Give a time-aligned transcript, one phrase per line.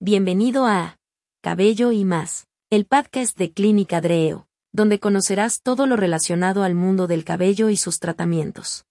[0.00, 0.96] Bienvenido a
[1.42, 7.08] Cabello y más, el podcast de Clínica Dreo, donde conocerás todo lo relacionado al mundo
[7.08, 8.86] del cabello y sus tratamientos.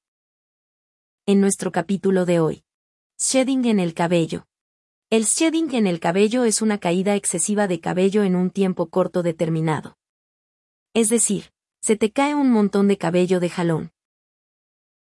[1.25, 2.65] En nuestro capítulo de hoy,
[3.17, 4.47] shedding en el cabello.
[5.09, 9.23] El shedding en el cabello es una caída excesiva de cabello en un tiempo corto
[9.23, 9.97] determinado.
[10.93, 13.91] Es decir, se te cae un montón de cabello de jalón.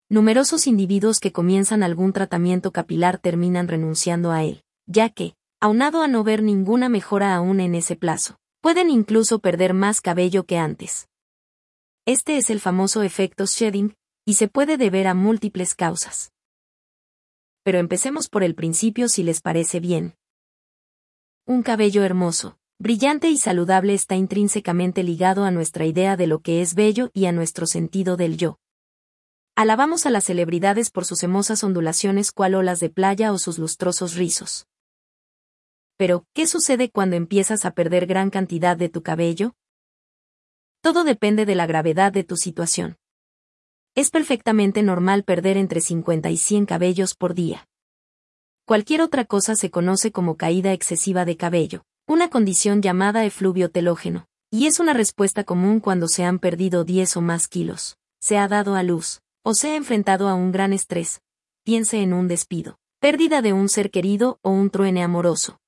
[0.08, 6.08] Numerosos individuos que comienzan algún tratamiento capilar terminan renunciando a él, ya que, aunado a
[6.08, 8.40] no ver ninguna mejora aún en ese plazo.
[8.62, 11.10] Pueden incluso perder más cabello que antes.
[12.06, 16.32] Este es el famoso efecto shedding, y se puede deber a múltiples causas.
[17.64, 20.16] Pero empecemos por el principio si les parece bien.
[21.46, 26.62] Un cabello hermoso, brillante y saludable está intrínsecamente ligado a nuestra idea de lo que
[26.62, 28.60] es bello y a nuestro sentido del yo.
[29.56, 34.16] Alabamos a las celebridades por sus hermosas ondulaciones cual olas de playa o sus lustrosos
[34.16, 34.69] rizos.
[36.00, 39.54] Pero, ¿qué sucede cuando empiezas a perder gran cantidad de tu cabello?
[40.80, 42.96] Todo depende de la gravedad de tu situación.
[43.96, 47.68] Es perfectamente normal perder entre 50 y 100 cabellos por día.
[48.66, 54.30] Cualquier otra cosa se conoce como caída excesiva de cabello, una condición llamada efluvio telógeno,
[54.50, 58.48] y es una respuesta común cuando se han perdido 10 o más kilos, se ha
[58.48, 61.22] dado a luz, o se ha enfrentado a un gran estrés,
[61.66, 65.60] piense en un despido, pérdida de un ser querido o un truene amoroso.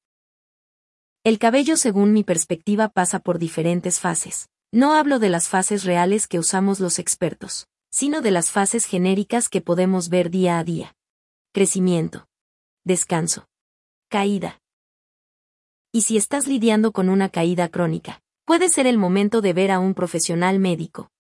[1.23, 4.50] El cabello según mi perspectiva pasa por diferentes fases.
[4.72, 9.47] No hablo de las fases reales que usamos los expertos, sino de las fases genéricas
[9.47, 10.95] que podemos ver día a día.
[11.53, 12.27] Crecimiento.
[12.83, 13.47] Descanso.
[14.09, 14.61] Caída.
[15.92, 19.77] Y si estás lidiando con una caída crónica, puede ser el momento de ver a
[19.77, 21.11] un profesional médico.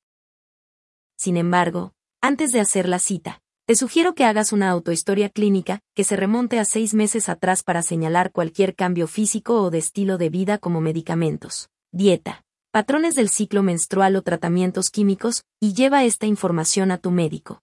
[1.15, 6.03] Sin embargo, antes de hacer la cita, te sugiero que hagas una autohistoria clínica, que
[6.03, 10.27] se remonte a seis meses atrás para señalar cualquier cambio físico o de estilo de
[10.27, 16.91] vida como medicamentos, dieta, patrones del ciclo menstrual o tratamientos químicos, y lleva esta información
[16.91, 17.61] a tu médico.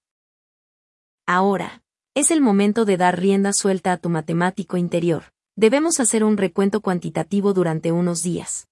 [1.26, 1.82] Ahora,
[2.14, 5.24] es el momento de dar rienda suelta a tu matemático interior.
[5.56, 8.66] Debemos hacer un recuento cuantitativo durante unos días.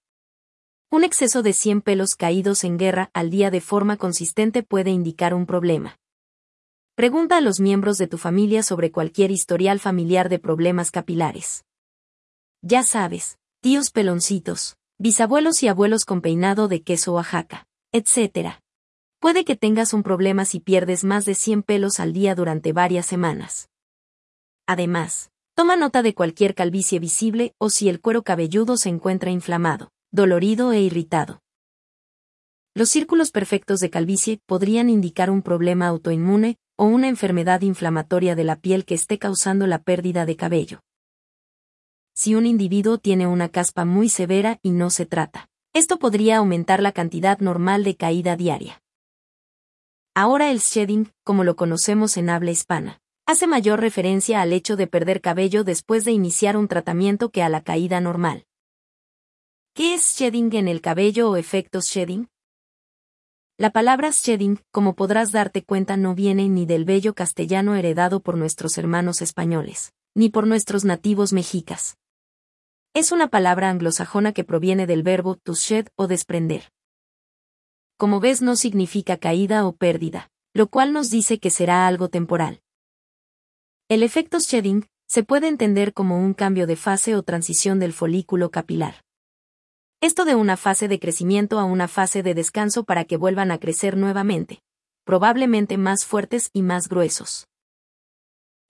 [0.91, 5.35] Un exceso de 100 pelos caídos en guerra al día de forma consistente puede indicar
[5.35, 5.99] un problema.
[6.97, 11.67] Pregunta a los miembros de tu familia sobre cualquier historial familiar de problemas capilares.
[12.63, 18.63] Ya sabes, tíos peloncitos, bisabuelos y abuelos con peinado de queso Oaxaca, etc.
[19.19, 23.05] Puede que tengas un problema si pierdes más de 100 pelos al día durante varias
[23.05, 23.69] semanas.
[24.67, 29.91] Además, toma nota de cualquier calvicie visible o si el cuero cabelludo se encuentra inflamado,
[30.13, 31.43] dolorido e irritado.
[32.75, 38.45] Los círculos perfectos de calvicie podrían indicar un problema autoinmune o una enfermedad inflamatoria de
[38.45, 40.83] la piel que esté causando la pérdida de cabello.
[42.15, 46.81] Si un individuo tiene una caspa muy severa y no se trata, esto podría aumentar
[46.81, 48.83] la cantidad normal de caída diaria.
[50.15, 54.87] Ahora el shedding, como lo conocemos en habla hispana, hace mayor referencia al hecho de
[54.87, 58.47] perder cabello después de iniciar un tratamiento que a la caída normal.
[59.75, 62.31] ¿Qué es shedding en el cabello o efectos shedding?
[63.59, 68.37] La palabra shedding, como podrás darte cuenta, no viene ni del bello castellano heredado por
[68.37, 71.97] nuestros hermanos españoles, ni por nuestros nativos mexicas.
[72.93, 76.71] Es una palabra anglosajona que proviene del verbo to shed o desprender.
[77.97, 82.61] Como ves, no significa caída o pérdida, lo cual nos dice que será algo temporal.
[83.89, 88.51] El efecto shedding se puede entender como un cambio de fase o transición del folículo
[88.51, 89.06] capilar.
[90.07, 93.59] Esto de una fase de crecimiento a una fase de descanso para que vuelvan a
[93.59, 94.63] crecer nuevamente,
[95.03, 97.49] probablemente más fuertes y más gruesos.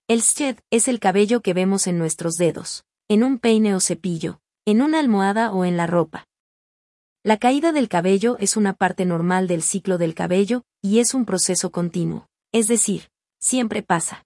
[0.07, 4.39] El shed es el cabello que vemos en nuestros dedos, en un peine o cepillo,
[4.65, 6.25] en una almohada o en la ropa.
[7.23, 11.25] La caída del cabello es una parte normal del ciclo del cabello, y es un
[11.25, 13.09] proceso continuo, es decir,
[13.39, 14.25] siempre pasa.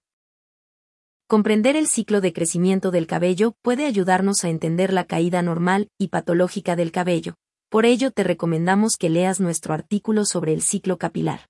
[1.32, 6.08] Comprender el ciclo de crecimiento del cabello puede ayudarnos a entender la caída normal y
[6.08, 7.36] patológica del cabello.
[7.70, 11.46] Por ello te recomendamos que leas nuestro artículo sobre el ciclo capilar.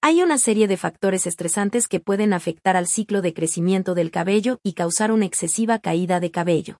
[0.00, 4.58] Hay una serie de factores estresantes que pueden afectar al ciclo de crecimiento del cabello
[4.64, 6.78] y causar una excesiva caída de cabello.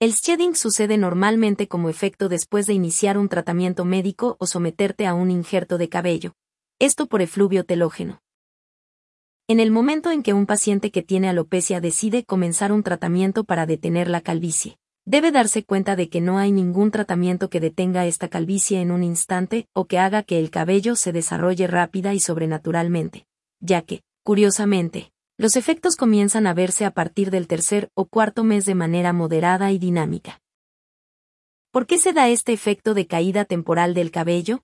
[0.00, 5.14] El shedding sucede normalmente como efecto después de iniciar un tratamiento médico o someterte a
[5.14, 6.32] un injerto de cabello.
[6.80, 8.20] Esto por efluvio telógeno.
[9.50, 13.66] En el momento en que un paciente que tiene alopecia decide comenzar un tratamiento para
[13.66, 18.28] detener la calvicie, debe darse cuenta de que no hay ningún tratamiento que detenga esta
[18.28, 23.26] calvicie en un instante o que haga que el cabello se desarrolle rápida y sobrenaturalmente,
[23.58, 28.66] ya que, curiosamente, Los efectos comienzan a verse a partir del tercer o cuarto mes
[28.66, 30.40] de manera moderada y dinámica.
[31.72, 34.62] ¿Por qué se da este efecto de caída temporal del cabello?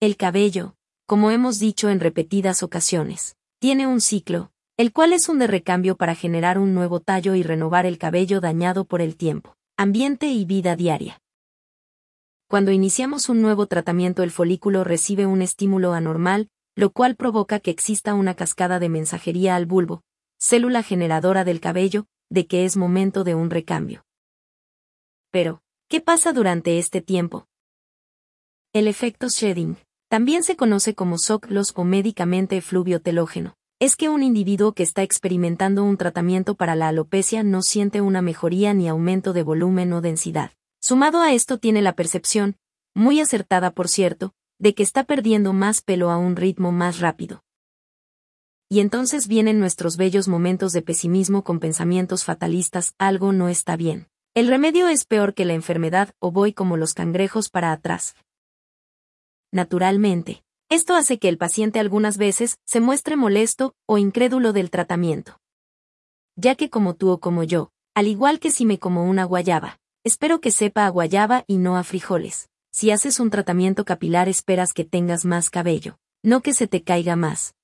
[0.00, 5.38] El cabello, como hemos dicho en repetidas ocasiones, tiene un ciclo, el cual es un
[5.38, 9.54] de recambio para generar un nuevo tallo y renovar el cabello dañado por el tiempo,
[9.76, 11.20] ambiente y vida diaria.
[12.48, 17.70] Cuando iniciamos un nuevo tratamiento el folículo recibe un estímulo anormal, lo cual provoca que
[17.70, 20.04] exista una cascada de mensajería al bulbo,
[20.38, 24.06] célula generadora del cabello, de que es momento de un recambio.
[25.30, 27.46] Pero, ¿qué pasa durante este tiempo?
[28.72, 29.76] El efecto shedding,
[30.10, 31.46] también se conoce como SOC
[31.76, 36.88] o médicamente efluvio telógeno, es que un individuo que está experimentando un tratamiento para la
[36.88, 40.50] alopecia no siente una mejoría ni aumento de volumen o densidad.
[40.80, 42.56] Sumado a esto tiene la percepción,
[42.92, 47.44] muy acertada por cierto, de que está perdiendo más pelo a un ritmo más rápido.
[48.68, 54.08] Y entonces vienen nuestros bellos momentos de pesimismo con pensamientos fatalistas, algo no está bien.
[54.34, 58.16] El remedio es peor que la enfermedad o voy como los cangrejos para atrás.
[59.52, 65.40] Naturalmente, esto hace que el paciente algunas veces se muestre molesto o incrédulo del tratamiento.
[66.36, 69.80] Ya que como tú o como yo, al igual que si me como una guayaba,
[70.04, 72.48] espero que sepa a guayaba y no a frijoles.
[72.72, 77.16] Si haces un tratamiento capilar esperas que tengas más cabello, no que se te caiga
[77.16, 77.54] más.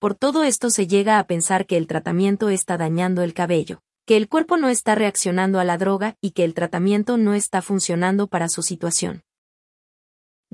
[0.00, 4.16] Por todo esto se llega a pensar que el tratamiento está dañando el cabello, que
[4.16, 8.26] el cuerpo no está reaccionando a la droga y que el tratamiento no está funcionando
[8.26, 9.22] para su situación.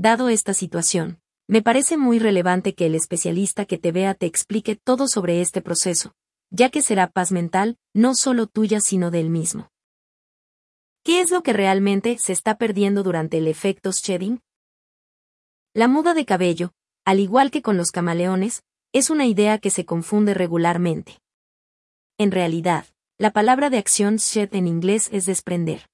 [0.02, 4.74] Dado esta situación, me parece muy relevante que el especialista que te vea te explique
[4.74, 6.12] todo sobre este proceso,
[6.50, 9.70] ya que será paz mental, no solo tuya sino del mismo.
[11.04, 14.40] ¿Qué es lo que realmente se está perdiendo durante el efecto shedding?
[15.72, 16.72] La muda de cabello,
[17.04, 21.20] al igual que con los camaleones, es una idea que se confunde regularmente.
[22.18, 22.86] En realidad,
[23.18, 25.91] la palabra de acción shed en inglés es desprender.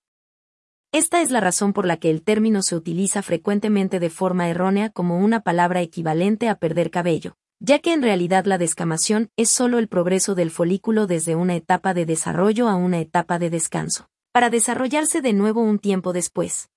[0.91, 4.89] Esta es la razón por la que el término se utiliza frecuentemente de forma errónea
[4.89, 9.79] como una palabra equivalente a perder cabello, ya que en realidad la descamación es solo
[9.79, 14.49] el progreso del folículo desde una etapa de desarrollo a una etapa de descanso, para
[14.49, 16.71] desarrollarse de nuevo un tiempo después.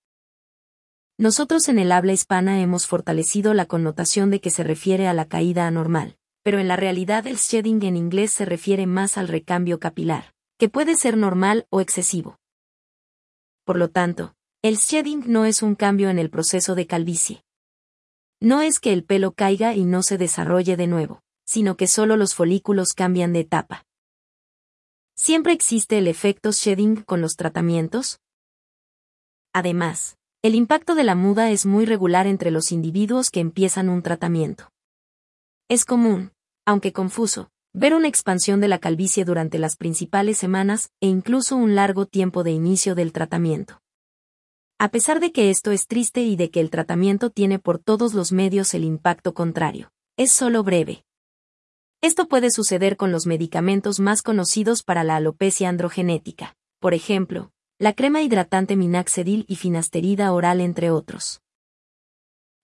[1.17, 5.29] Nosotros en el habla hispana hemos fortalecido la connotación de que se refiere a la
[5.29, 9.79] caída anormal, pero en la realidad el shedding en inglés se refiere más al recambio
[9.79, 12.40] capilar, que puede ser normal o excesivo.
[13.63, 17.43] Por lo tanto, el shedding no es un cambio en el proceso de calvicie.
[18.39, 22.17] No es que el pelo caiga y no se desarrolle de nuevo, sino que solo
[22.17, 23.85] los folículos cambian de etapa.
[25.15, 28.19] ¿Siempre existe el efecto shedding con los tratamientos?
[29.53, 34.01] Además, el impacto de la muda es muy regular entre los individuos que empiezan un
[34.01, 34.71] tratamiento.
[35.67, 36.31] Es común,
[36.65, 41.75] aunque confuso, ver una expansión de la calvicie durante las principales semanas e incluso un
[41.75, 43.81] largo tiempo de inicio del tratamiento.
[44.77, 48.13] A pesar de que esto es triste y de que el tratamiento tiene por todos
[48.13, 51.05] los medios el impacto contrario, es solo breve.
[52.01, 57.93] Esto puede suceder con los medicamentos más conocidos para la alopecia androgenética, por ejemplo, la
[57.93, 61.41] crema hidratante minaxedil y finasterida oral entre otros.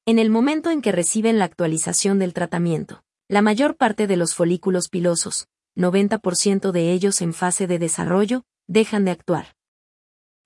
[0.06, 4.34] En el momento en que reciben la actualización del tratamiento, la mayor parte de los
[4.34, 9.56] folículos pilosos, 90% de ellos en fase de desarrollo, dejan de actuar.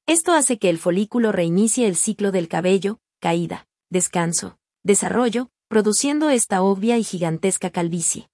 [0.08, 6.64] Esto hace que el folículo reinicie el ciclo del cabello, caída, descanso, desarrollo, produciendo esta
[6.64, 8.30] obvia y gigantesca calvicie.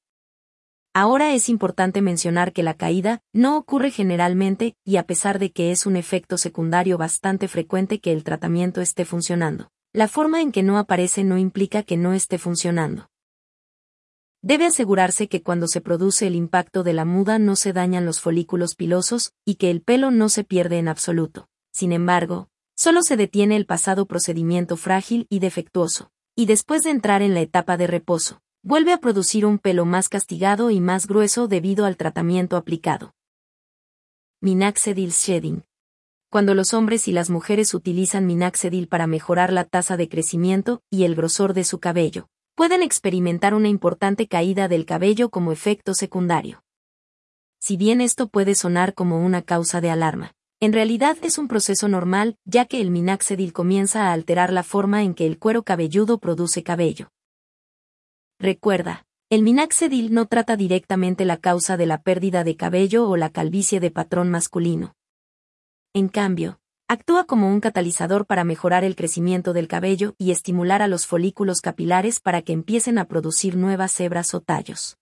[0.94, 5.72] Ahora es importante mencionar que la caída no ocurre generalmente y a pesar de que
[5.72, 10.64] es un efecto secundario bastante frecuente que el tratamiento esté funcionando, la forma en que
[10.64, 13.10] no aparece no implica que no esté funcionando.
[14.42, 18.22] Debe asegurarse que cuando se produce el impacto de la muda no se dañan los
[18.22, 21.50] folículos pilosos y que el pelo no se pierde en absoluto.
[21.72, 27.24] Sin embargo, solo se detiene el pasado procedimiento frágil y defectuoso, y después de entrar
[27.24, 31.48] en la etapa de reposo, vuelve a producir un pelo más castigado y más grueso
[31.48, 33.16] debido al tratamiento aplicado.
[34.40, 35.64] Minaxedil Shedding.
[36.30, 41.06] Cuando los hombres y las mujeres utilizan minaxedil para mejorar la tasa de crecimiento y
[41.06, 46.64] el grosor de su cabello, pueden experimentar una importante caída del cabello como efecto secundario.
[47.60, 51.88] Si bien esto puede sonar como una causa de alarma, en realidad es un proceso
[51.88, 56.18] normal, ya que el minaxedil comienza a alterar la forma en que el cuero cabelludo
[56.18, 57.12] produce cabello.
[58.40, 63.30] Recuerda, el minaxedil no trata directamente la causa de la pérdida de cabello o la
[63.30, 64.96] calvicie de patrón masculino.
[65.94, 70.88] En cambio, Actúa como un catalizador para mejorar el crecimiento del cabello y estimular a
[70.88, 74.98] los folículos capilares para que empiecen a producir nuevas hebras o tallos.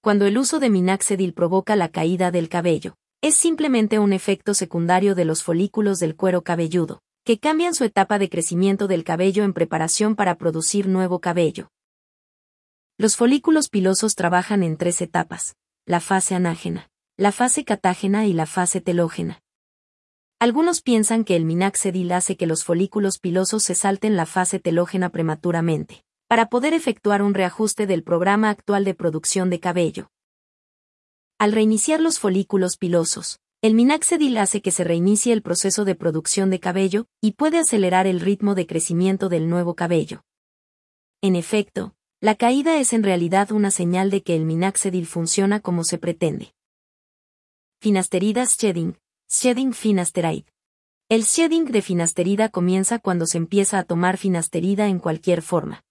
[0.00, 5.14] cuando el uso de minoxidil provoca la caída del cabello, es simplemente un efecto secundario
[5.14, 9.52] de los folículos del cuero cabelludo, que cambian su etapa de crecimiento del cabello en
[9.52, 11.68] preparación para producir nuevo cabello.
[12.98, 18.46] Los folículos pilosos trabajan en tres etapas, la fase anágena, la fase catágena y la
[18.46, 19.43] fase telógena.
[20.44, 25.08] Algunos piensan que el minaxedil hace que los folículos pilosos se salten la fase telógena
[25.08, 30.10] prematuramente, para poder efectuar un reajuste del programa actual de producción de cabello.
[31.38, 36.50] Al reiniciar los folículos pilosos, el minaxedil hace que se reinicie el proceso de producción
[36.50, 40.24] de cabello y puede acelerar el ritmo de crecimiento del nuevo cabello.
[41.22, 45.84] En efecto, la caída es en realidad una señal de que el minaxedil funciona como
[45.84, 46.52] se pretende.
[47.80, 50.46] Finasterida shedding, shedding finasteride.
[51.08, 55.82] El shedding de finasterida comienza cuando se empieza a tomar finasterida en cualquier forma.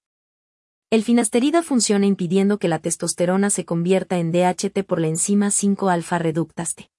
[0.90, 6.20] El finasterida funciona impidiendo que la testosterona se convierta en DHT por la enzima 5-alfa
[6.20, 6.90] reductase.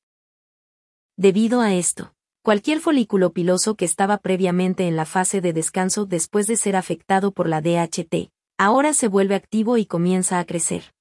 [1.17, 2.12] Debido a esto,
[2.43, 7.31] cualquier folículo piloso que estaba previamente en la fase de descanso después de ser afectado
[7.31, 10.93] por la DHT, ahora se vuelve activo y comienza a crecer.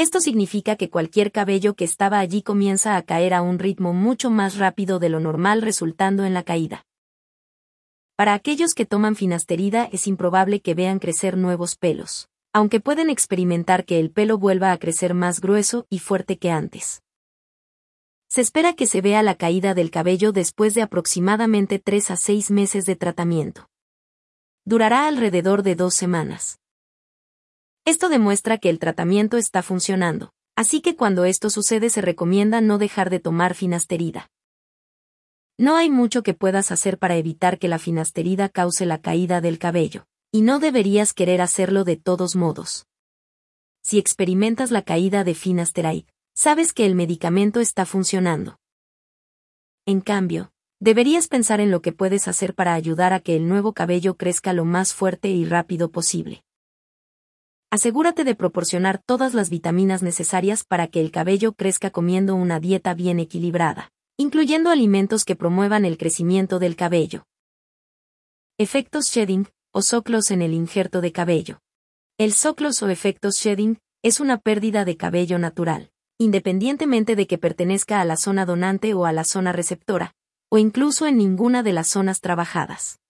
[0.00, 4.30] Esto significa que cualquier cabello que estaba allí comienza a caer a un ritmo mucho
[4.30, 6.86] más rápido de lo normal resultando en la caída.
[8.16, 13.84] Para aquellos que toman finasterida es improbable que vean crecer nuevos pelos, aunque pueden experimentar
[13.84, 17.02] que el pelo vuelva a crecer más grueso y fuerte que antes.
[18.30, 22.50] Se espera que se vea la caída del cabello después de aproximadamente 3 a 6
[22.52, 23.68] meses de tratamiento.
[24.64, 26.59] Durará alrededor de dos semanas.
[27.90, 32.78] Esto demuestra que el tratamiento está funcionando, así que cuando esto sucede se recomienda no
[32.78, 34.30] dejar de tomar finasterida.
[35.58, 39.58] No hay mucho que puedas hacer para evitar que la finasterida cause la caída del
[39.58, 42.86] cabello, y no deberías querer hacerlo de todos modos.
[43.82, 48.60] Si experimentas la caída de finasteride, sabes que el medicamento está funcionando.
[49.84, 53.72] En cambio, deberías pensar en lo que puedes hacer para ayudar a que el nuevo
[53.72, 56.44] cabello crezca lo más fuerte y rápido posible.
[57.70, 62.94] Asegúrate de proporcionar todas las vitaminas necesarias para que el cabello crezca comiendo una dieta
[62.94, 67.24] bien equilibrada incluyendo alimentos que promuevan el crecimiento del cabello.
[68.58, 71.60] Efectos shedding, o soclos en el injerto de cabello.
[72.18, 78.02] El soclos o efectos shedding es una pérdida de cabello natural, independientemente de que pertenezca
[78.02, 80.12] a la zona donante o a la zona receptora,
[80.50, 83.00] o incluso en ninguna de las zonas trabajadas.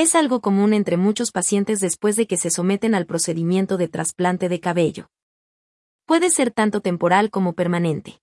[0.00, 4.48] Es algo común entre muchos pacientes después de que se someten al procedimiento de trasplante
[4.48, 5.10] de cabello.
[6.06, 8.22] Puede ser tanto temporal como permanente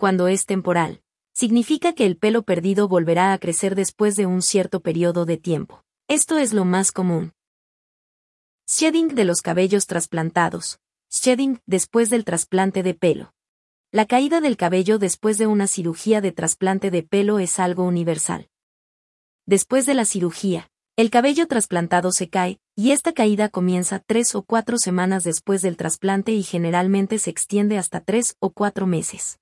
[0.00, 1.02] cuando es temporal,
[1.34, 5.84] significa que el pelo perdido volverá a crecer después de un cierto periodo de tiempo.
[6.08, 7.34] Esto es lo más común.
[8.66, 10.80] Shedding de los cabellos trasplantados.
[11.10, 13.34] Shedding después del trasplante de pelo.
[13.92, 18.48] La caída del cabello después de una cirugía de trasplante de pelo es algo universal.
[19.50, 24.44] Después de la cirugía, el cabello trasplantado se cae, y esta caída comienza tres o
[24.44, 29.40] cuatro semanas después del trasplante y generalmente se extiende hasta tres o cuatro meses.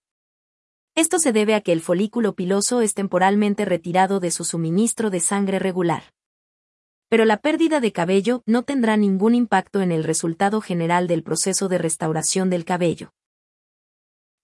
[0.95, 5.21] Esto se debe a que el folículo piloso es temporalmente retirado de su suministro de
[5.21, 6.05] sangre regular.
[7.11, 11.69] Pero la pérdida de cabello no tendrá ningún impacto en el resultado general del proceso
[11.69, 13.13] de restauración del cabello.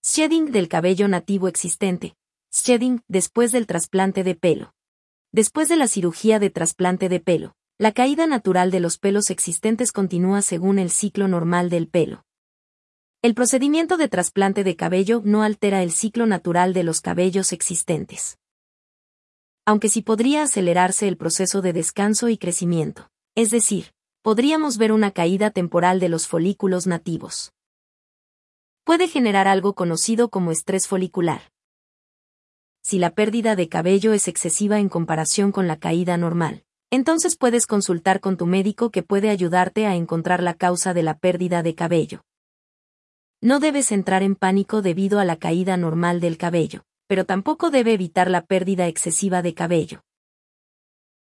[0.03, 2.13] Shedding del cabello nativo existente.
[2.51, 4.74] Shedding después del trasplante de pelo.
[5.35, 9.91] Después de la cirugía de trasplante de pelo, la caída natural de los pelos existentes
[9.91, 12.23] continúa según el ciclo normal del pelo.
[13.21, 18.37] El procedimiento de trasplante de cabello no altera el ciclo natural de los cabellos existentes.
[19.65, 23.09] Aunque sí podría acelerarse el proceso de descanso y crecimiento.
[23.35, 27.51] Es decir, podríamos ver una caída temporal de los folículos nativos.
[28.85, 31.41] Puede generar algo conocido como estrés folicular.
[32.87, 37.65] Si la pérdida de cabello es excesiva en comparación con la caída normal, entonces puedes
[37.65, 41.73] consultar con tu médico que puede ayudarte a encontrar la causa de la pérdida de
[41.73, 42.21] cabello.
[43.41, 47.93] No debes entrar en pánico debido a la caída normal del cabello, pero tampoco debe
[47.93, 50.03] evitar la pérdida excesiva de cabello.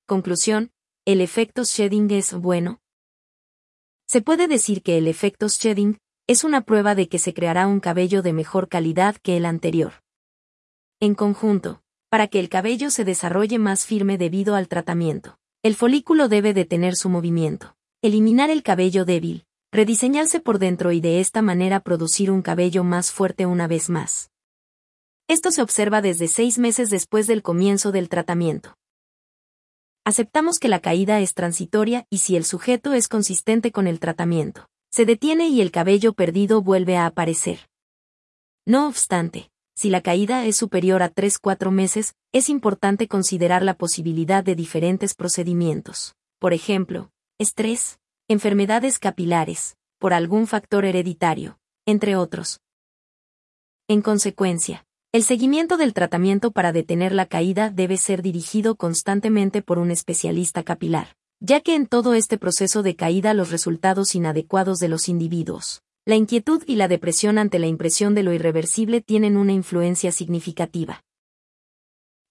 [0.05, 0.73] Conclusión,
[1.07, 2.83] ¿el efecto shedding es bueno?
[4.07, 5.97] Se puede decir que el efecto shedding
[6.27, 9.95] es una prueba de que se creará un cabello de mejor calidad que el anterior.
[10.99, 16.29] En conjunto, para que el cabello se desarrolle más firme debido al tratamiento, el folículo
[16.29, 21.81] debe detener su movimiento, eliminar el cabello débil, rediseñarse por dentro y de esta manera
[21.81, 24.31] producir un cabello más fuerte una vez más.
[25.29, 28.79] Esto se observa desde seis meses después del comienzo del tratamiento.
[30.07, 34.71] Aceptamos que la caída es transitoria y si el sujeto es consistente con el tratamiento,
[34.91, 37.69] se detiene y el cabello perdido vuelve a aparecer.
[38.65, 44.43] No obstante, si la caída es superior a 3-4 meses, es importante considerar la posibilidad
[44.43, 46.17] de diferentes procedimientos.
[46.39, 52.61] Por ejemplo, estrés, enfermedades capilares, por algún factor hereditario, entre otros.
[53.87, 59.79] En consecuencia, el seguimiento del tratamiento para detener la caída debe ser dirigido constantemente por
[59.79, 64.89] un especialista capilar, ya que en todo este proceso de caída los resultados inadecuados de
[64.89, 69.53] los individuos, la inquietud y la depresión ante la impresión de lo irreversible tienen una
[69.53, 71.03] influencia significativa.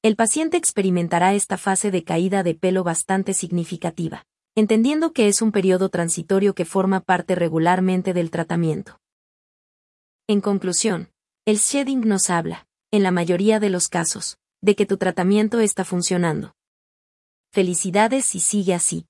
[0.01, 5.51] El paciente experimentará esta fase de caída de pelo bastante significativa, entendiendo que es un
[5.51, 9.01] periodo transitorio que forma parte regularmente del tratamiento.
[10.27, 11.12] En conclusión,
[11.44, 15.84] el shedding nos habla, en la mayoría de los casos, de que tu tratamiento está
[15.84, 16.55] funcionando.
[17.51, 19.05] Felicidades y sigue así.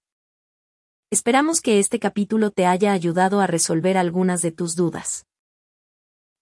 [1.15, 5.25] Esperamos que este capítulo te haya ayudado a resolver algunas de tus dudas.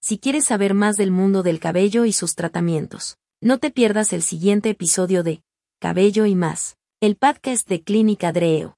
[0.01, 4.23] Si quieres saber más del mundo del cabello y sus tratamientos, no te pierdas el
[4.23, 5.43] siguiente episodio de
[5.79, 8.75] Cabello y más, el podcast de Clínica Dreo.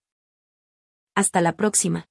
[1.16, 2.10] Hasta la próxima.